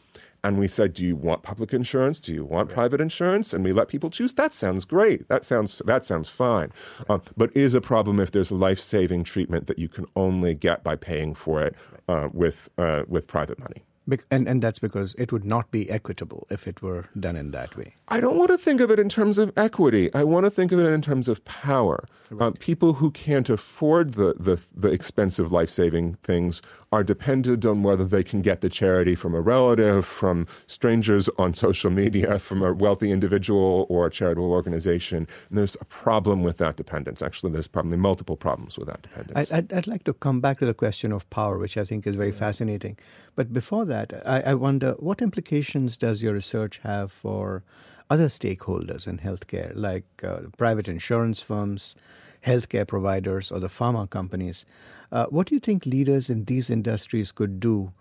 and 0.43 0.57
we 0.57 0.67
said, 0.67 0.93
"Do 0.93 1.05
you 1.05 1.15
want 1.15 1.43
public 1.43 1.73
insurance? 1.73 2.19
Do 2.19 2.33
you 2.33 2.43
want 2.43 2.69
right. 2.69 2.75
private 2.75 3.01
insurance?" 3.01 3.53
And 3.53 3.63
we 3.63 3.73
let 3.73 3.87
people 3.87 4.09
choose. 4.09 4.33
That 4.33 4.53
sounds 4.53 4.85
great. 4.85 5.27
That 5.29 5.45
sounds 5.45 5.81
that 5.85 6.05
sounds 6.05 6.29
fine. 6.29 6.71
Right. 7.09 7.15
Uh, 7.15 7.19
but 7.37 7.55
is 7.55 7.73
a 7.73 7.81
problem 7.81 8.19
if 8.19 8.31
there's 8.31 8.51
a 8.51 8.55
life 8.55 8.79
saving 8.79 9.23
treatment 9.23 9.67
that 9.67 9.79
you 9.79 9.87
can 9.87 10.05
only 10.15 10.53
get 10.53 10.83
by 10.83 10.95
paying 10.95 11.33
for 11.33 11.61
it 11.61 11.75
uh, 12.07 12.29
with 12.33 12.69
uh, 12.77 13.03
with 13.07 13.27
private 13.27 13.59
money. 13.59 13.83
And, 14.29 14.47
and 14.47 14.61
that's 14.61 14.79
because 14.79 15.15
it 15.17 15.31
would 15.31 15.45
not 15.45 15.71
be 15.71 15.89
equitable 15.89 16.45
if 16.49 16.67
it 16.67 16.81
were 16.81 17.07
done 17.17 17.35
in 17.35 17.51
that 17.51 17.77
way. 17.77 17.95
I 18.09 18.19
don't 18.19 18.37
want 18.37 18.51
to 18.51 18.57
think 18.57 18.81
of 18.81 18.91
it 18.91 18.99
in 18.99 19.07
terms 19.07 19.37
of 19.37 19.51
equity. 19.55 20.13
I 20.13 20.23
want 20.23 20.45
to 20.45 20.51
think 20.51 20.71
of 20.71 20.79
it 20.79 20.87
in 20.87 21.01
terms 21.01 21.29
of 21.29 21.43
power. 21.45 22.05
Right. 22.29 22.47
Uh, 22.47 22.51
people 22.59 22.93
who 22.93 23.11
can't 23.11 23.49
afford 23.49 24.15
the, 24.15 24.35
the, 24.37 24.61
the 24.75 24.89
expensive 24.91 25.51
life 25.51 25.69
saving 25.69 26.15
things 26.15 26.61
are 26.93 27.03
dependent 27.03 27.65
on 27.65 27.81
whether 27.81 28.05
they 28.05 28.23
can 28.23 28.43
get 28.43 28.61
the 28.61 28.69
charity 28.69 29.15
from 29.15 29.33
a 29.33 29.41
relative, 29.41 30.05
from 30.05 30.45
strangers 30.67 31.27
on 31.39 31.51
social 31.55 31.89
media, 31.89 32.37
from 32.37 32.61
a 32.61 32.71
wealthy 32.71 33.09
individual 33.11 33.87
or 33.89 34.05
a 34.05 34.11
charitable 34.11 34.51
organization. 34.51 35.27
And 35.49 35.57
there's 35.57 35.75
a 35.81 35.85
problem 35.85 36.43
with 36.43 36.57
that 36.59 36.75
dependence. 36.75 37.23
Actually, 37.23 37.51
there's 37.53 37.67
probably 37.67 37.97
multiple 37.97 38.37
problems 38.37 38.77
with 38.77 38.89
that 38.89 39.01
dependence. 39.01 39.51
I, 39.51 39.61
would 39.71 39.87
like 39.87 40.03
to 40.03 40.13
come 40.13 40.39
back 40.39 40.59
to 40.59 40.67
the 40.67 40.75
question 40.75 41.11
of 41.11 41.27
power, 41.31 41.57
which 41.57 41.77
I 41.77 41.83
think 41.83 42.05
is 42.05 42.15
very 42.15 42.31
fascinating. 42.31 42.99
But 43.33 43.51
before 43.51 43.85
that, 43.85 44.13
I, 44.23 44.41
I 44.51 44.53
wonder 44.53 44.91
what 44.99 45.19
implications 45.19 45.97
does 45.97 46.21
your 46.21 46.33
research 46.33 46.79
have 46.83 47.11
for 47.11 47.63
other 48.11 48.27
stakeholders 48.27 49.07
in 49.07 49.17
healthcare, 49.17 49.71
like 49.73 50.05
uh, 50.23 50.41
private 50.59 50.87
insurance 50.87 51.41
firms, 51.41 51.95
healthcare 52.45 52.87
providers, 52.87 53.51
or 53.51 53.59
the 53.59 53.67
pharma 53.67 54.09
companies? 54.09 54.65
Uh, 55.11 55.25
what 55.27 55.47
do 55.47 55.55
you 55.55 55.59
think 55.59 55.85
leaders 55.85 56.29
in 56.29 56.45
these 56.45 56.69
industries 56.69 57.31
could 57.31 57.59
do 57.59 57.93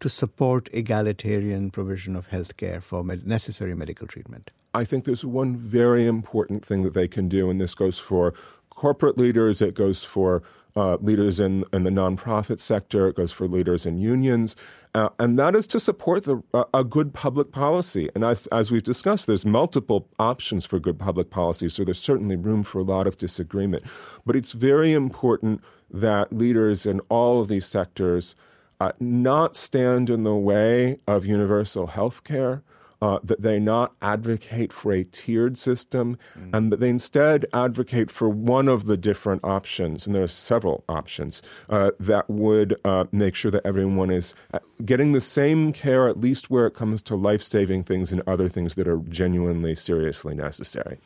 to 0.00 0.08
support 0.08 0.68
egalitarian 0.72 1.70
provision 1.70 2.16
of 2.16 2.30
healthcare 2.30 2.82
for 2.82 3.04
med- 3.04 3.26
necessary 3.26 3.74
medical 3.74 4.06
treatment? 4.06 4.50
I 4.72 4.84
think 4.84 5.04
there's 5.04 5.24
one 5.24 5.56
very 5.56 6.06
important 6.06 6.64
thing 6.64 6.82
that 6.84 6.94
they 6.94 7.08
can 7.08 7.28
do, 7.28 7.50
and 7.50 7.60
this 7.60 7.74
goes 7.74 7.98
for 7.98 8.32
corporate 8.70 9.18
leaders, 9.18 9.60
it 9.60 9.74
goes 9.74 10.04
for 10.04 10.42
uh, 10.76 10.96
leaders 11.00 11.40
in, 11.40 11.64
in 11.72 11.84
the 11.84 11.90
nonprofit 11.90 12.60
sector, 12.60 13.08
it 13.08 13.16
goes 13.16 13.32
for 13.32 13.48
leaders 13.48 13.86
in 13.86 13.98
unions, 13.98 14.56
uh, 14.94 15.08
and 15.18 15.38
that 15.38 15.54
is 15.54 15.66
to 15.68 15.80
support 15.80 16.24
the, 16.24 16.42
uh, 16.54 16.64
a 16.72 16.84
good 16.84 17.12
public 17.12 17.52
policy. 17.52 18.08
And 18.14 18.24
as, 18.24 18.46
as 18.48 18.70
we've 18.70 18.82
discussed, 18.82 19.26
there's 19.26 19.46
multiple 19.46 20.08
options 20.18 20.64
for 20.64 20.78
good 20.78 20.98
public 20.98 21.30
policy, 21.30 21.68
so 21.68 21.84
there's 21.84 22.00
certainly 22.00 22.36
room 22.36 22.62
for 22.62 22.78
a 22.78 22.84
lot 22.84 23.06
of 23.06 23.16
disagreement. 23.16 23.84
But 24.24 24.36
it's 24.36 24.52
very 24.52 24.92
important 24.92 25.62
that 25.90 26.32
leaders 26.32 26.86
in 26.86 27.00
all 27.08 27.40
of 27.40 27.48
these 27.48 27.66
sectors 27.66 28.34
uh, 28.80 28.92
not 28.98 29.56
stand 29.56 30.08
in 30.08 30.22
the 30.22 30.36
way 30.36 30.98
of 31.06 31.26
universal 31.26 31.88
health 31.88 32.24
care 32.24 32.62
uh, 33.02 33.18
that 33.22 33.42
they 33.42 33.58
not 33.58 33.94
advocate 34.02 34.72
for 34.72 34.92
a 34.92 35.04
tiered 35.04 35.56
system 35.56 36.18
mm. 36.38 36.50
and 36.52 36.72
that 36.72 36.80
they 36.80 36.88
instead 36.88 37.46
advocate 37.52 38.10
for 38.10 38.28
one 38.28 38.68
of 38.68 38.86
the 38.86 38.96
different 38.96 39.42
options, 39.44 40.06
and 40.06 40.14
there 40.14 40.22
are 40.22 40.28
several 40.28 40.84
options, 40.88 41.42
uh, 41.68 41.90
that 41.98 42.28
would 42.28 42.78
uh, 42.84 43.04
make 43.12 43.34
sure 43.34 43.50
that 43.50 43.64
everyone 43.64 44.10
is 44.10 44.34
uh, 44.52 44.58
getting 44.84 45.12
the 45.12 45.20
same 45.20 45.72
care, 45.72 46.08
at 46.08 46.20
least 46.20 46.50
where 46.50 46.66
it 46.66 46.74
comes 46.74 47.02
to 47.02 47.14
life 47.16 47.42
saving 47.42 47.82
things 47.84 48.12
and 48.12 48.22
other 48.26 48.48
things 48.48 48.74
that 48.74 48.86
are 48.86 48.98
genuinely, 49.08 49.74
seriously 49.74 50.34
necessary. 50.34 50.98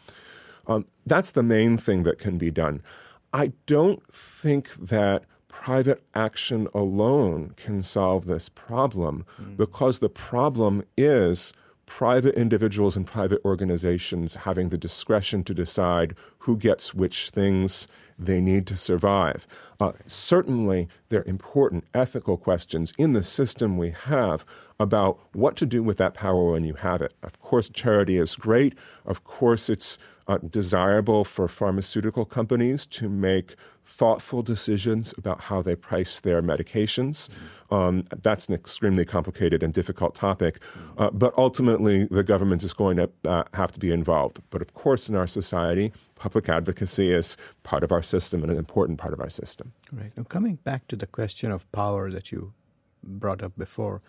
Um, 0.66 0.86
that's 1.06 1.30
the 1.30 1.42
main 1.42 1.76
thing 1.76 2.04
that 2.04 2.18
can 2.18 2.38
be 2.38 2.50
done. 2.50 2.82
I 3.32 3.52
don't 3.66 4.02
think 4.12 4.72
that 4.74 5.24
private 5.48 6.02
action 6.14 6.68
alone 6.74 7.54
can 7.56 7.82
solve 7.82 8.26
this 8.26 8.48
problem 8.48 9.24
mm. 9.40 9.56
because 9.56 10.00
the 10.00 10.08
problem 10.08 10.82
is 10.96 11.52
private 11.94 12.34
individuals 12.34 12.96
and 12.96 13.06
private 13.06 13.40
organizations 13.44 14.34
having 14.34 14.70
the 14.70 14.76
discretion 14.76 15.44
to 15.44 15.54
decide 15.54 16.12
who 16.38 16.56
gets 16.56 16.92
which 16.92 17.30
things 17.30 17.86
they 18.18 18.40
need 18.40 18.66
to 18.66 18.76
survive. 18.76 19.46
Uh, 19.78 19.92
certainly, 20.04 20.88
there 21.08 21.20
are 21.20 21.28
important 21.28 21.84
ethical 21.94 22.36
questions 22.36 22.92
in 22.98 23.12
the 23.12 23.22
system 23.22 23.78
we 23.78 23.90
have 24.06 24.44
about 24.80 25.20
what 25.34 25.54
to 25.54 25.64
do 25.64 25.84
with 25.84 25.96
that 25.96 26.14
power 26.14 26.50
when 26.50 26.64
you 26.64 26.74
have 26.74 27.00
it. 27.00 27.14
Of 27.22 27.38
course, 27.38 27.68
charity 27.68 28.16
is 28.16 28.34
great. 28.34 28.76
Of 29.06 29.22
course, 29.22 29.70
it's 29.70 29.96
uh, 30.26 30.38
desirable 30.38 31.24
for 31.24 31.48
pharmaceutical 31.48 32.24
companies 32.24 32.86
to 32.86 33.08
make 33.08 33.54
thoughtful 33.82 34.42
decisions 34.42 35.14
about 35.18 35.42
how 35.42 35.60
they 35.60 35.76
price 35.76 36.20
their 36.20 36.42
medications. 36.42 37.28
Mm-hmm. 37.28 37.74
Um, 37.74 38.04
that's 38.22 38.46
an 38.48 38.54
extremely 38.54 39.04
complicated 39.04 39.62
and 39.62 39.74
difficult 39.74 40.14
topic, 40.14 40.60
mm-hmm. 40.60 41.02
uh, 41.02 41.10
but 41.10 41.34
ultimately 41.36 42.06
the 42.06 42.22
government 42.22 42.62
is 42.62 42.72
going 42.72 42.96
to 42.96 43.10
uh, 43.24 43.44
have 43.52 43.72
to 43.72 43.80
be 43.80 43.92
involved. 43.92 44.40
But 44.50 44.62
of 44.62 44.72
course, 44.74 45.08
in 45.08 45.14
our 45.14 45.26
society, 45.26 45.92
public 46.14 46.48
advocacy 46.48 47.12
is 47.12 47.36
part 47.62 47.84
of 47.84 47.92
our 47.92 48.02
system 48.02 48.42
and 48.42 48.50
an 48.50 48.58
important 48.58 48.98
part 48.98 49.12
of 49.12 49.20
our 49.20 49.30
system. 49.30 49.72
Right. 49.92 50.12
Now, 50.16 50.22
coming 50.24 50.56
back 50.56 50.88
to 50.88 50.96
the 50.96 51.06
question 51.06 51.50
of 51.50 51.70
power 51.72 52.10
that 52.10 52.32
you 52.32 52.54
brought 53.02 53.42
up 53.42 53.52
before, 53.58 54.00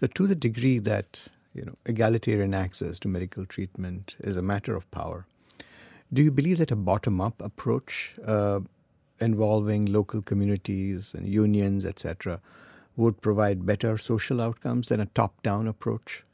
so 0.00 0.06
to 0.06 0.26
the 0.26 0.34
degree 0.34 0.78
that 0.78 1.28
you 1.54 1.64
know 1.64 1.74
egalitarian 1.84 2.54
access 2.54 2.98
to 3.00 3.08
medical 3.08 3.44
treatment 3.44 4.16
is 4.20 4.36
a 4.36 4.42
matter 4.42 4.74
of 4.74 4.90
power, 4.90 5.26
do 6.12 6.22
you 6.22 6.30
believe 6.30 6.58
that 6.58 6.70
a 6.70 6.76
bottom 6.76 7.20
up 7.20 7.40
approach 7.42 8.14
uh, 8.24 8.60
involving 9.20 9.86
local 9.86 10.22
communities 10.22 11.14
and 11.14 11.26
unions, 11.26 11.84
etc., 11.84 12.40
would 12.96 13.20
provide 13.20 13.64
better 13.64 13.96
social 13.96 14.40
outcomes 14.40 14.88
than 14.88 15.00
a 15.00 15.06
top 15.06 15.42
down 15.42 15.68
approach? 15.68 16.24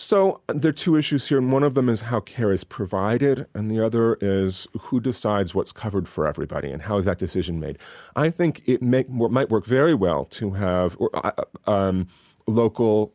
So 0.00 0.42
there 0.46 0.68
are 0.68 0.72
two 0.72 0.94
issues 0.94 1.26
here, 1.26 1.40
one 1.40 1.64
of 1.64 1.74
them 1.74 1.88
is 1.88 2.02
how 2.02 2.20
care 2.20 2.52
is 2.52 2.62
provided, 2.62 3.46
and 3.52 3.68
the 3.68 3.84
other 3.84 4.16
is 4.20 4.68
who 4.78 5.00
decides 5.00 5.56
what's 5.56 5.72
covered 5.72 6.06
for 6.06 6.24
everybody, 6.24 6.70
and 6.70 6.82
how 6.82 6.98
is 6.98 7.04
that 7.04 7.18
decision 7.18 7.58
made. 7.58 7.78
I 8.14 8.30
think 8.30 8.62
it 8.66 8.80
might 8.80 9.10
work 9.10 9.66
very 9.66 9.94
well 9.94 10.24
to 10.26 10.52
have 10.52 10.96
uh, 11.14 11.32
um, 11.66 12.06
local 12.46 13.12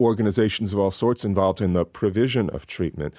organizations 0.00 0.72
of 0.72 0.78
all 0.78 0.90
sorts 0.90 1.22
involved 1.22 1.60
in 1.60 1.74
the 1.74 1.84
provision 1.84 2.48
of 2.48 2.66
treatment. 2.66 3.12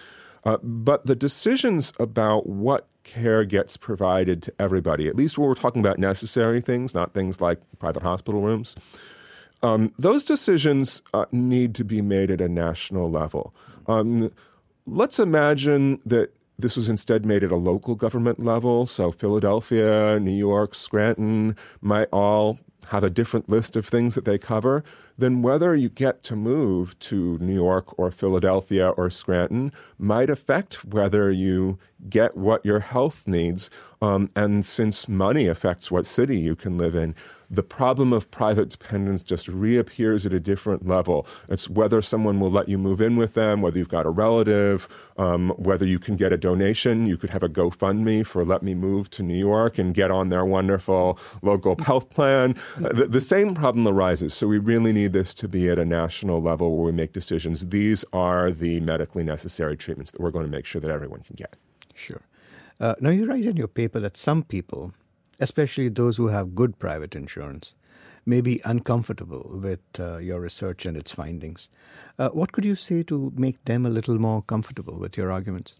Uh, 0.47 0.57
but 0.63 1.05
the 1.05 1.15
decisions 1.15 1.91
about 1.99 2.47
what 2.47 2.87
care 3.03 3.43
gets 3.43 3.75
provided 3.75 4.41
to 4.41 4.53
everybody, 4.57 5.09
at 5.09 5.15
least 5.17 5.37
when 5.37 5.45
we're 5.45 5.53
talking 5.53 5.81
about 5.81 5.99
necessary 5.99 6.61
things, 6.61 6.95
not 6.95 7.13
things 7.13 7.41
like 7.41 7.59
private 7.79 8.01
hospital 8.01 8.39
rooms, 8.41 8.73
um, 9.61 9.91
those 9.99 10.23
decisions 10.23 11.01
uh, 11.13 11.25
need 11.33 11.75
to 11.75 11.83
be 11.83 12.01
made 12.01 12.31
at 12.31 12.39
a 12.39 12.47
national 12.47 13.11
level. 13.11 13.53
Um, 13.87 14.31
let's 14.85 15.19
imagine 15.19 15.99
that 16.05 16.33
this 16.57 16.77
was 16.77 16.87
instead 16.87 17.25
made 17.25 17.43
at 17.43 17.51
a 17.51 17.57
local 17.57 17.95
government 17.95 18.39
level. 18.39 18.85
So 18.85 19.11
Philadelphia, 19.11 20.17
New 20.17 20.31
York, 20.31 20.75
Scranton 20.75 21.57
might 21.81 22.07
all 22.13 22.57
have 22.87 23.03
a 23.03 23.09
different 23.09 23.49
list 23.49 23.75
of 23.75 23.85
things 23.85 24.15
that 24.15 24.23
they 24.23 24.37
cover 24.37 24.81
then 25.17 25.41
whether 25.41 25.75
you 25.75 25.89
get 25.89 26.23
to 26.23 26.35
move 26.35 26.97
to 26.99 27.37
New 27.39 27.53
York 27.53 27.97
or 27.97 28.11
Philadelphia 28.11 28.89
or 28.89 29.09
Scranton 29.09 29.71
might 29.97 30.29
affect 30.29 30.85
whether 30.85 31.31
you 31.31 31.79
get 32.09 32.37
what 32.37 32.65
your 32.65 32.79
health 32.79 33.27
needs. 33.27 33.69
Um, 33.99 34.29
and 34.35 34.63
since 34.63 35.09
money 35.09 35.47
affects 35.47 35.89
what 35.89 36.05
city 36.05 36.39
you 36.39 36.55
can 36.55 36.77
live 36.77 36.95
in, 36.95 37.15
the 37.49 37.63
problem 37.63 38.13
of 38.13 38.29
private 38.29 38.69
dependence 38.69 39.23
just 39.23 39.47
reappears 39.47 40.25
at 40.25 40.33
a 40.33 40.39
different 40.39 40.85
level. 40.85 41.25
It's 41.49 41.69
whether 41.69 42.01
someone 42.01 42.39
will 42.39 42.51
let 42.51 42.69
you 42.69 42.77
move 42.77 43.01
in 43.01 43.15
with 43.15 43.33
them, 43.33 43.61
whether 43.61 43.79
you've 43.79 43.89
got 43.89 44.05
a 44.05 44.09
relative, 44.09 44.87
um, 45.17 45.49
whether 45.51 45.85
you 45.85 45.97
can 45.97 46.15
get 46.15 46.31
a 46.31 46.37
donation. 46.37 47.07
You 47.07 47.17
could 47.17 47.31
have 47.31 47.41
a 47.41 47.49
GoFundMe 47.49 48.25
for 48.25 48.45
Let 48.45 48.61
Me 48.61 48.75
Move 48.75 49.09
to 49.11 49.23
New 49.23 49.37
York 49.37 49.79
and 49.79 49.95
get 49.95 50.11
on 50.11 50.29
their 50.29 50.45
wonderful 50.45 51.17
local 51.41 51.75
health 51.83 52.09
plan. 52.09 52.55
Uh, 52.83 52.89
the, 52.89 53.07
the 53.07 53.21
same 53.21 53.55
problem 53.55 53.87
arises. 53.87 54.33
So 54.33 54.47
we 54.47 54.59
really 54.59 54.93
need 54.93 55.06
this 55.07 55.33
to 55.35 55.47
be 55.47 55.69
at 55.69 55.79
a 55.79 55.85
national 55.85 56.41
level 56.41 56.75
where 56.75 56.85
we 56.85 56.91
make 56.91 57.13
decisions. 57.13 57.69
These 57.69 58.05
are 58.13 58.51
the 58.51 58.79
medically 58.79 59.23
necessary 59.23 59.77
treatments 59.77 60.11
that 60.11 60.21
we're 60.21 60.31
going 60.31 60.45
to 60.45 60.51
make 60.51 60.65
sure 60.65 60.81
that 60.81 60.91
everyone 60.91 61.21
can 61.21 61.35
get. 61.35 61.55
Sure. 61.93 62.21
Uh, 62.79 62.95
now, 62.99 63.09
you 63.09 63.25
write 63.25 63.45
in 63.45 63.57
your 63.57 63.67
paper 63.67 63.99
that 63.99 64.17
some 64.17 64.43
people, 64.43 64.93
especially 65.39 65.89
those 65.89 66.17
who 66.17 66.27
have 66.27 66.55
good 66.55 66.77
private 66.77 67.15
insurance, 67.15 67.73
may 68.25 68.41
be 68.41 68.61
uncomfortable 68.65 69.49
with 69.61 69.79
uh, 69.99 70.17
your 70.17 70.39
research 70.41 70.85
and 70.85 70.97
its 70.97 71.11
findings. 71.11 71.69
Uh, 72.19 72.29
what 72.29 72.51
could 72.51 72.65
you 72.65 72.75
say 72.75 73.01
to 73.03 73.31
make 73.35 73.63
them 73.65 73.85
a 73.85 73.89
little 73.89 74.19
more 74.19 74.41
comfortable 74.41 74.95
with 74.97 75.17
your 75.17 75.31
arguments? 75.31 75.77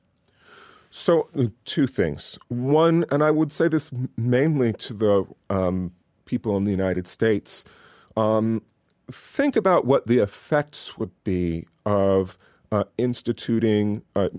So, 0.90 1.30
two 1.66 1.86
things. 1.86 2.40
One, 2.48 3.06
and 3.12 3.22
I 3.22 3.32
would 3.32 3.52
say 3.52 3.68
this 3.68 3.92
mainly 4.16 4.74
to 4.74 4.94
the 4.94 5.26
um, 5.50 5.92
people 6.26 6.56
in 6.58 6.64
the 6.64 6.72
United 6.72 7.08
States, 7.08 7.66
um, 8.16 8.62
think 9.12 9.56
about 9.56 9.86
what 9.86 10.08
the 10.08 10.20
effects 10.20 10.98
would 10.98 11.12
be 11.24 11.68
of 11.86 12.38
uh, 12.72 12.84
instituting 12.98 14.02
uh, 14.16 14.30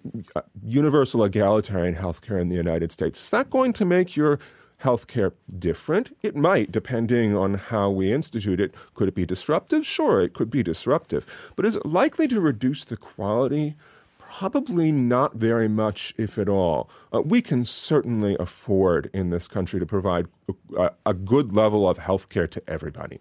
universal 0.62 1.24
egalitarian 1.24 1.94
health 1.94 2.20
care 2.20 2.38
in 2.38 2.48
the 2.48 2.56
United 2.56 2.92
States. 2.92 3.22
Is 3.22 3.30
that 3.30 3.48
going 3.48 3.72
to 3.74 3.84
make 3.84 4.16
your 4.16 4.38
health 4.78 5.06
care 5.06 5.32
different? 5.58 6.16
It 6.22 6.36
might, 6.36 6.70
depending 6.70 7.36
on 7.36 7.54
how 7.54 7.90
we 7.90 8.12
institute 8.12 8.60
it. 8.60 8.74
Could 8.94 9.08
it 9.08 9.14
be 9.14 9.26
disruptive? 9.26 9.86
Sure, 9.86 10.20
it 10.20 10.34
could 10.34 10.50
be 10.50 10.62
disruptive. 10.62 11.52
But 11.56 11.64
is 11.64 11.76
it 11.76 11.86
likely 11.86 12.28
to 12.28 12.40
reduce 12.40 12.84
the 12.84 12.96
quality? 12.96 13.74
Probably 14.18 14.92
not 14.92 15.34
very 15.34 15.68
much, 15.68 16.14
if 16.18 16.38
at 16.38 16.48
all. 16.48 16.90
Uh, 17.12 17.22
we 17.22 17.40
can 17.40 17.64
certainly 17.64 18.36
afford 18.38 19.10
in 19.14 19.30
this 19.30 19.48
country 19.48 19.80
to 19.80 19.86
provide 19.86 20.26
a, 20.76 20.90
a 21.06 21.14
good 21.14 21.54
level 21.54 21.88
of 21.88 21.98
health 21.98 22.28
care 22.28 22.46
to 22.46 22.62
everybody. 22.68 23.20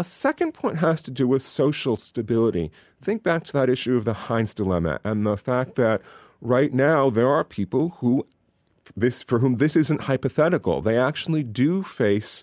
A 0.00 0.04
second 0.04 0.54
point 0.54 0.78
has 0.78 1.02
to 1.02 1.10
do 1.10 1.28
with 1.28 1.42
social 1.42 1.98
stability. 1.98 2.72
Think 3.02 3.22
back 3.22 3.44
to 3.44 3.52
that 3.52 3.68
issue 3.68 3.98
of 3.98 4.06
the 4.06 4.14
Heinz 4.14 4.54
dilemma 4.54 4.98
and 5.04 5.26
the 5.26 5.36
fact 5.36 5.74
that 5.74 6.00
right 6.40 6.72
now 6.72 7.10
there 7.10 7.28
are 7.28 7.44
people 7.44 7.90
who 7.98 8.26
this 8.96 9.22
for 9.22 9.40
whom 9.40 9.56
this 9.56 9.76
isn't 9.76 10.04
hypothetical. 10.04 10.80
They 10.80 10.96
actually 10.96 11.42
do 11.42 11.82
face 11.82 12.42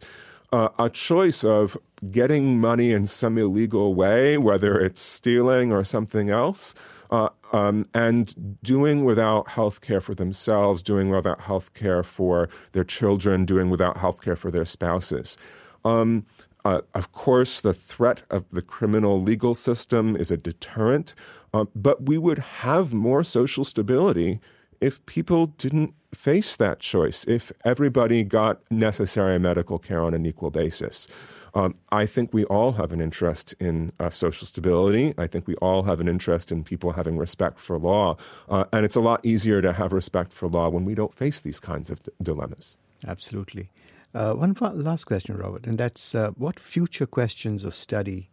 uh, 0.54 0.70
a 0.78 0.88
choice 0.92 1.44
of 1.44 1.76
getting 2.12 2.62
money 2.62 2.92
in 2.92 3.08
some 3.08 3.40
illegal 3.40 3.96
way, 3.96 4.38
whether 4.38 4.80
it's 4.80 5.02
stealing 5.02 5.72
or 5.72 5.84
something 5.84 6.30
else, 6.30 6.76
uh, 7.10 7.30
um, 7.52 7.88
and 7.92 8.60
doing 8.62 9.04
without 9.04 9.50
health 9.50 9.82
care 9.82 10.00
for 10.00 10.14
themselves, 10.14 10.84
doing 10.84 11.10
without 11.10 11.42
health 11.42 11.74
care 11.74 12.04
for 12.04 12.50
their 12.74 12.84
children, 12.84 13.46
doing 13.46 13.72
without 13.72 13.98
health 13.98 14.22
care 14.22 14.36
for 14.36 14.52
their 14.52 14.64
spouses. 14.64 15.40
Um, 15.84 16.26
uh, 16.66 16.82
of 16.94 17.12
course, 17.12 17.62
the 17.62 17.74
threat 17.74 18.24
of 18.30 18.50
the 18.52 18.62
criminal 18.62 19.22
legal 19.22 19.56
system 19.56 20.16
is 20.16 20.32
a 20.32 20.38
deterrent, 20.38 21.14
uh, 21.54 21.66
but 21.76 22.04
we 22.08 22.18
would 22.18 22.40
have 22.40 22.94
more 22.94 23.24
social 23.24 23.64
stability 23.64 24.40
if 24.82 25.04
people 25.06 25.48
didn't 25.48 25.94
face 26.14 26.56
that 26.56 26.80
choice, 26.80 27.26
if 27.26 27.52
everybody 27.66 28.24
got 28.24 28.60
necessary 28.72 29.40
medical 29.40 29.78
care 29.78 30.04
on 30.04 30.14
an 30.14 30.26
equal 30.26 30.52
basis. 30.52 31.08
Um, 31.54 31.76
I 31.92 32.06
think 32.06 32.34
we 32.34 32.46
all 32.46 32.74
have 32.74 32.92
an 32.92 33.02
interest 33.02 33.56
in 33.60 33.92
uh, 34.00 34.10
social 34.10 34.46
stability. 34.46 35.14
I 35.18 35.28
think 35.28 35.48
we 35.48 35.56
all 35.56 35.84
have 35.84 36.00
an 36.00 36.08
interest 36.08 36.52
in 36.52 36.64
people 36.64 36.94
having 36.94 37.18
respect 37.18 37.60
for 37.60 37.78
law. 37.80 38.18
Uh, 38.48 38.66
and 38.72 38.86
it's 38.86 38.96
a 38.96 39.02
lot 39.02 39.26
easier 39.26 39.62
to 39.62 39.74
have 39.74 39.92
respect 39.94 40.32
for 40.32 40.48
law 40.48 40.70
when 40.70 40.86
we 40.86 40.94
don't 40.96 41.14
face 41.14 41.40
these 41.40 41.60
kinds 41.60 41.90
of 41.90 42.04
d- 42.04 42.12
dilemmas. 42.22 42.78
Absolutely. 43.08 43.70
Uh, 44.14 44.34
one 44.34 44.56
last 44.74 45.06
question, 45.06 45.38
Robert, 45.38 45.68
and 45.68 45.78
that's 45.78 46.16
uh, 46.16 46.30
what 46.38 46.60
future 46.60 47.06
questions 47.06 47.64
of 47.64 47.76
study 47.76 48.30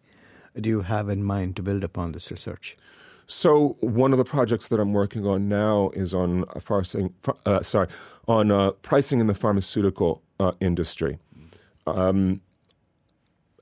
do 0.60 0.68
you 0.68 0.82
have 0.82 1.08
in 1.08 1.22
mind 1.22 1.56
to 1.56 1.62
build 1.62 1.84
upon 1.84 2.12
this 2.12 2.30
research? 2.30 2.76
So 3.26 3.76
one 3.80 4.12
of 4.12 4.18
the 4.18 4.24
projects 4.24 4.68
that 4.68 4.78
I'm 4.78 4.92
working 4.92 5.26
on 5.26 5.48
now 5.48 5.90
is 5.94 6.14
on 6.14 6.44
pricing, 6.62 7.14
uh, 7.46 7.62
sorry, 7.62 7.88
on 8.28 8.50
uh, 8.50 8.72
pricing 8.82 9.20
in 9.20 9.26
the 9.26 9.34
pharmaceutical 9.34 10.22
uh, 10.38 10.52
industry. 10.60 11.18
Um, 11.86 12.40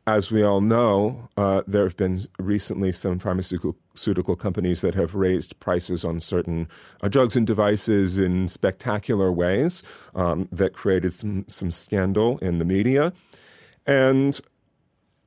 as 0.07 0.33
we 0.33 0.43
all 0.43 0.61
know, 0.61 1.29
uh, 1.37 1.63
there 1.67 1.85
have 1.85 1.97
been 1.97 2.27
recently 2.39 2.91
some 2.91 3.19
pharmaceutical 3.19 4.37
companies 4.37 4.81
that 4.81 4.95
have 4.95 5.15
raised 5.15 5.59
prices 5.61 6.05
on 6.05 6.19
certain 6.19 6.67
uh, 7.03 7.09
drugs 7.09 7.37
and 7.37 7.47
devices 7.47 8.19
in 8.19 8.49
spectacular 8.49 9.31
ways 9.31 9.83
um, 10.15 10.49
that 10.51 10.73
created 10.73 11.13
some, 11.13 11.45
some 11.47 11.71
scandal 11.71 12.39
in 12.39 12.59
the 12.59 12.65
media. 12.65 13.13
And 13.87 14.41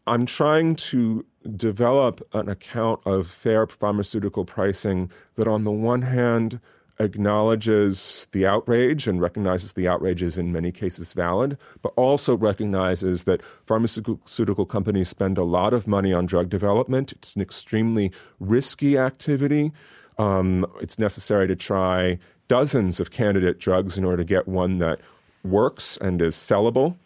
I'm 0.08 0.26
trying 0.26 0.76
to 0.76 1.26
develop 1.56 2.21
an 2.34 2.50
account 2.50 3.00
of 3.06 3.28
fair 3.28 3.65
pharmaceutical 3.67 4.43
pricing 4.43 5.10
that, 5.36 5.47
on 5.47 5.63
the 5.63 5.71
one 5.71 6.02
hand, 6.02 6.60
acknowledges 6.99 8.27
the 8.31 8.45
outrage 8.45 9.08
and 9.08 9.21
recognizes 9.21 9.73
the 9.73 9.88
outrage 9.88 10.23
is 10.23 10.38
in 10.38 10.51
many 10.51 10.71
cases 10.71 11.13
valid, 11.13 11.58
but 11.81 11.93
also 11.95 12.38
recognizes 12.38 13.25
that 13.25 13.41
pharmaceutical 13.65 14.65
companies 14.65 15.10
spend 15.10 15.38
a 15.38 15.43
lot 15.43 15.73
of 15.73 15.88
money 15.88 16.13
on 16.13 16.25
drug 16.25 16.49
development. 16.49 17.12
It's 17.13 17.36
an 17.36 17.41
extremely 17.41 18.12
risky 18.39 18.97
activity. 18.97 19.71
Um, 20.17 20.65
it's 20.79 20.97
necessary 20.97 21.47
to 21.47 21.55
try 21.55 22.17
dozens 22.47 22.99
of 22.99 23.12
candidate 23.12 23.60
drugs 23.60 23.97
in 23.97 24.05
order 24.05 24.17
to 24.17 24.23
get 24.23 24.47
one 24.47 24.77
that 24.77 24.99
works 25.43 25.97
and 25.97 26.21
is 26.21 26.36
sellable. 26.36 26.97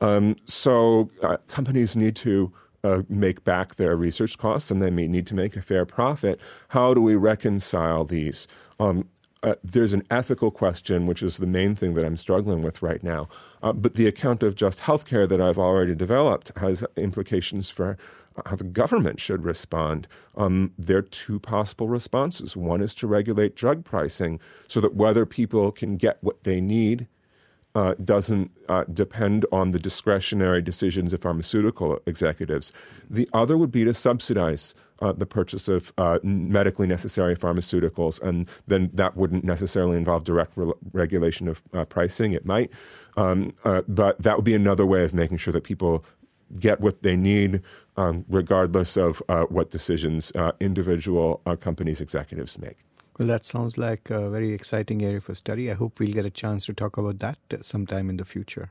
Um, 0.00 0.36
so 0.46 1.10
uh, 1.22 1.38
companies 1.48 1.96
need 1.96 2.16
to 2.16 2.52
uh, 2.84 3.02
make 3.08 3.44
back 3.44 3.76
their 3.76 3.96
research 3.96 4.38
costs 4.38 4.70
and 4.70 4.82
they 4.82 4.90
may 4.90 5.06
need 5.06 5.26
to 5.28 5.34
make 5.34 5.56
a 5.56 5.62
fair 5.62 5.86
profit. 5.86 6.40
How 6.68 6.94
do 6.94 7.00
we 7.00 7.14
reconcile 7.14 8.04
these? 8.04 8.48
Um, 8.80 9.08
uh, 9.42 9.54
there's 9.64 9.92
an 9.92 10.04
ethical 10.10 10.50
question, 10.50 11.06
which 11.06 11.22
is 11.22 11.38
the 11.38 11.46
main 11.46 11.74
thing 11.74 11.94
that 11.94 12.04
I'm 12.04 12.16
struggling 12.16 12.62
with 12.62 12.82
right 12.82 13.02
now. 13.02 13.28
Uh, 13.62 13.72
but 13.72 13.94
the 13.94 14.06
account 14.06 14.42
of 14.42 14.54
just 14.54 14.80
healthcare 14.80 15.28
that 15.28 15.40
I've 15.40 15.58
already 15.58 15.94
developed 15.94 16.52
has 16.58 16.84
implications 16.96 17.70
for 17.70 17.96
how 18.46 18.56
the 18.56 18.64
government 18.64 19.20
should 19.20 19.44
respond. 19.44 20.08
Um, 20.36 20.72
there 20.78 20.98
are 20.98 21.02
two 21.02 21.38
possible 21.38 21.88
responses. 21.88 22.56
One 22.56 22.80
is 22.80 22.94
to 22.96 23.06
regulate 23.06 23.56
drug 23.56 23.84
pricing 23.84 24.40
so 24.68 24.80
that 24.80 24.94
whether 24.94 25.26
people 25.26 25.70
can 25.72 25.96
get 25.96 26.18
what 26.22 26.44
they 26.44 26.60
need 26.60 27.08
uh, 27.74 27.94
doesn't 28.04 28.50
uh, 28.68 28.84
depend 28.92 29.46
on 29.50 29.70
the 29.70 29.78
discretionary 29.78 30.60
decisions 30.60 31.12
of 31.12 31.20
pharmaceutical 31.20 31.98
executives. 32.06 32.72
The 33.08 33.28
other 33.32 33.56
would 33.56 33.72
be 33.72 33.84
to 33.84 33.94
subsidize 33.94 34.74
uh, 35.00 35.12
the 35.12 35.26
purchase 35.26 35.68
of 35.68 35.92
uh, 35.98 36.18
medically 36.22 36.86
necessary 36.86 37.34
pharmaceuticals, 37.34 38.20
and 38.22 38.48
then 38.66 38.90
that 38.94 39.16
wouldn't 39.16 39.44
necessarily 39.44 39.96
involve 39.96 40.24
direct 40.24 40.52
re- 40.54 40.72
regulation 40.92 41.48
of 41.48 41.62
uh, 41.72 41.84
pricing. 41.84 42.32
It 42.32 42.46
might, 42.46 42.70
um, 43.16 43.54
uh, 43.64 43.82
but 43.88 44.20
that 44.22 44.36
would 44.36 44.44
be 44.44 44.54
another 44.54 44.86
way 44.86 45.02
of 45.02 45.12
making 45.12 45.38
sure 45.38 45.52
that 45.52 45.64
people 45.64 46.04
get 46.60 46.80
what 46.80 47.02
they 47.02 47.16
need, 47.16 47.62
um, 47.96 48.24
regardless 48.28 48.98
of 48.98 49.22
what 49.48 49.70
decisions 49.70 50.30
individual 50.60 51.36
companies' 51.60 52.02
executives 52.02 52.58
make. 52.58 52.84
Well, 53.18 53.28
that 53.28 53.44
sounds 53.44 53.76
like 53.76 54.08
a 54.10 54.30
very 54.30 54.52
exciting 54.52 55.02
area 55.02 55.20
for 55.20 55.34
study. 55.34 55.70
I 55.70 55.74
hope 55.74 56.00
we'll 56.00 56.12
get 56.12 56.24
a 56.24 56.30
chance 56.30 56.64
to 56.66 56.72
talk 56.72 56.96
about 56.96 57.18
that 57.18 57.36
sometime 57.60 58.08
in 58.08 58.16
the 58.16 58.24
future. 58.24 58.70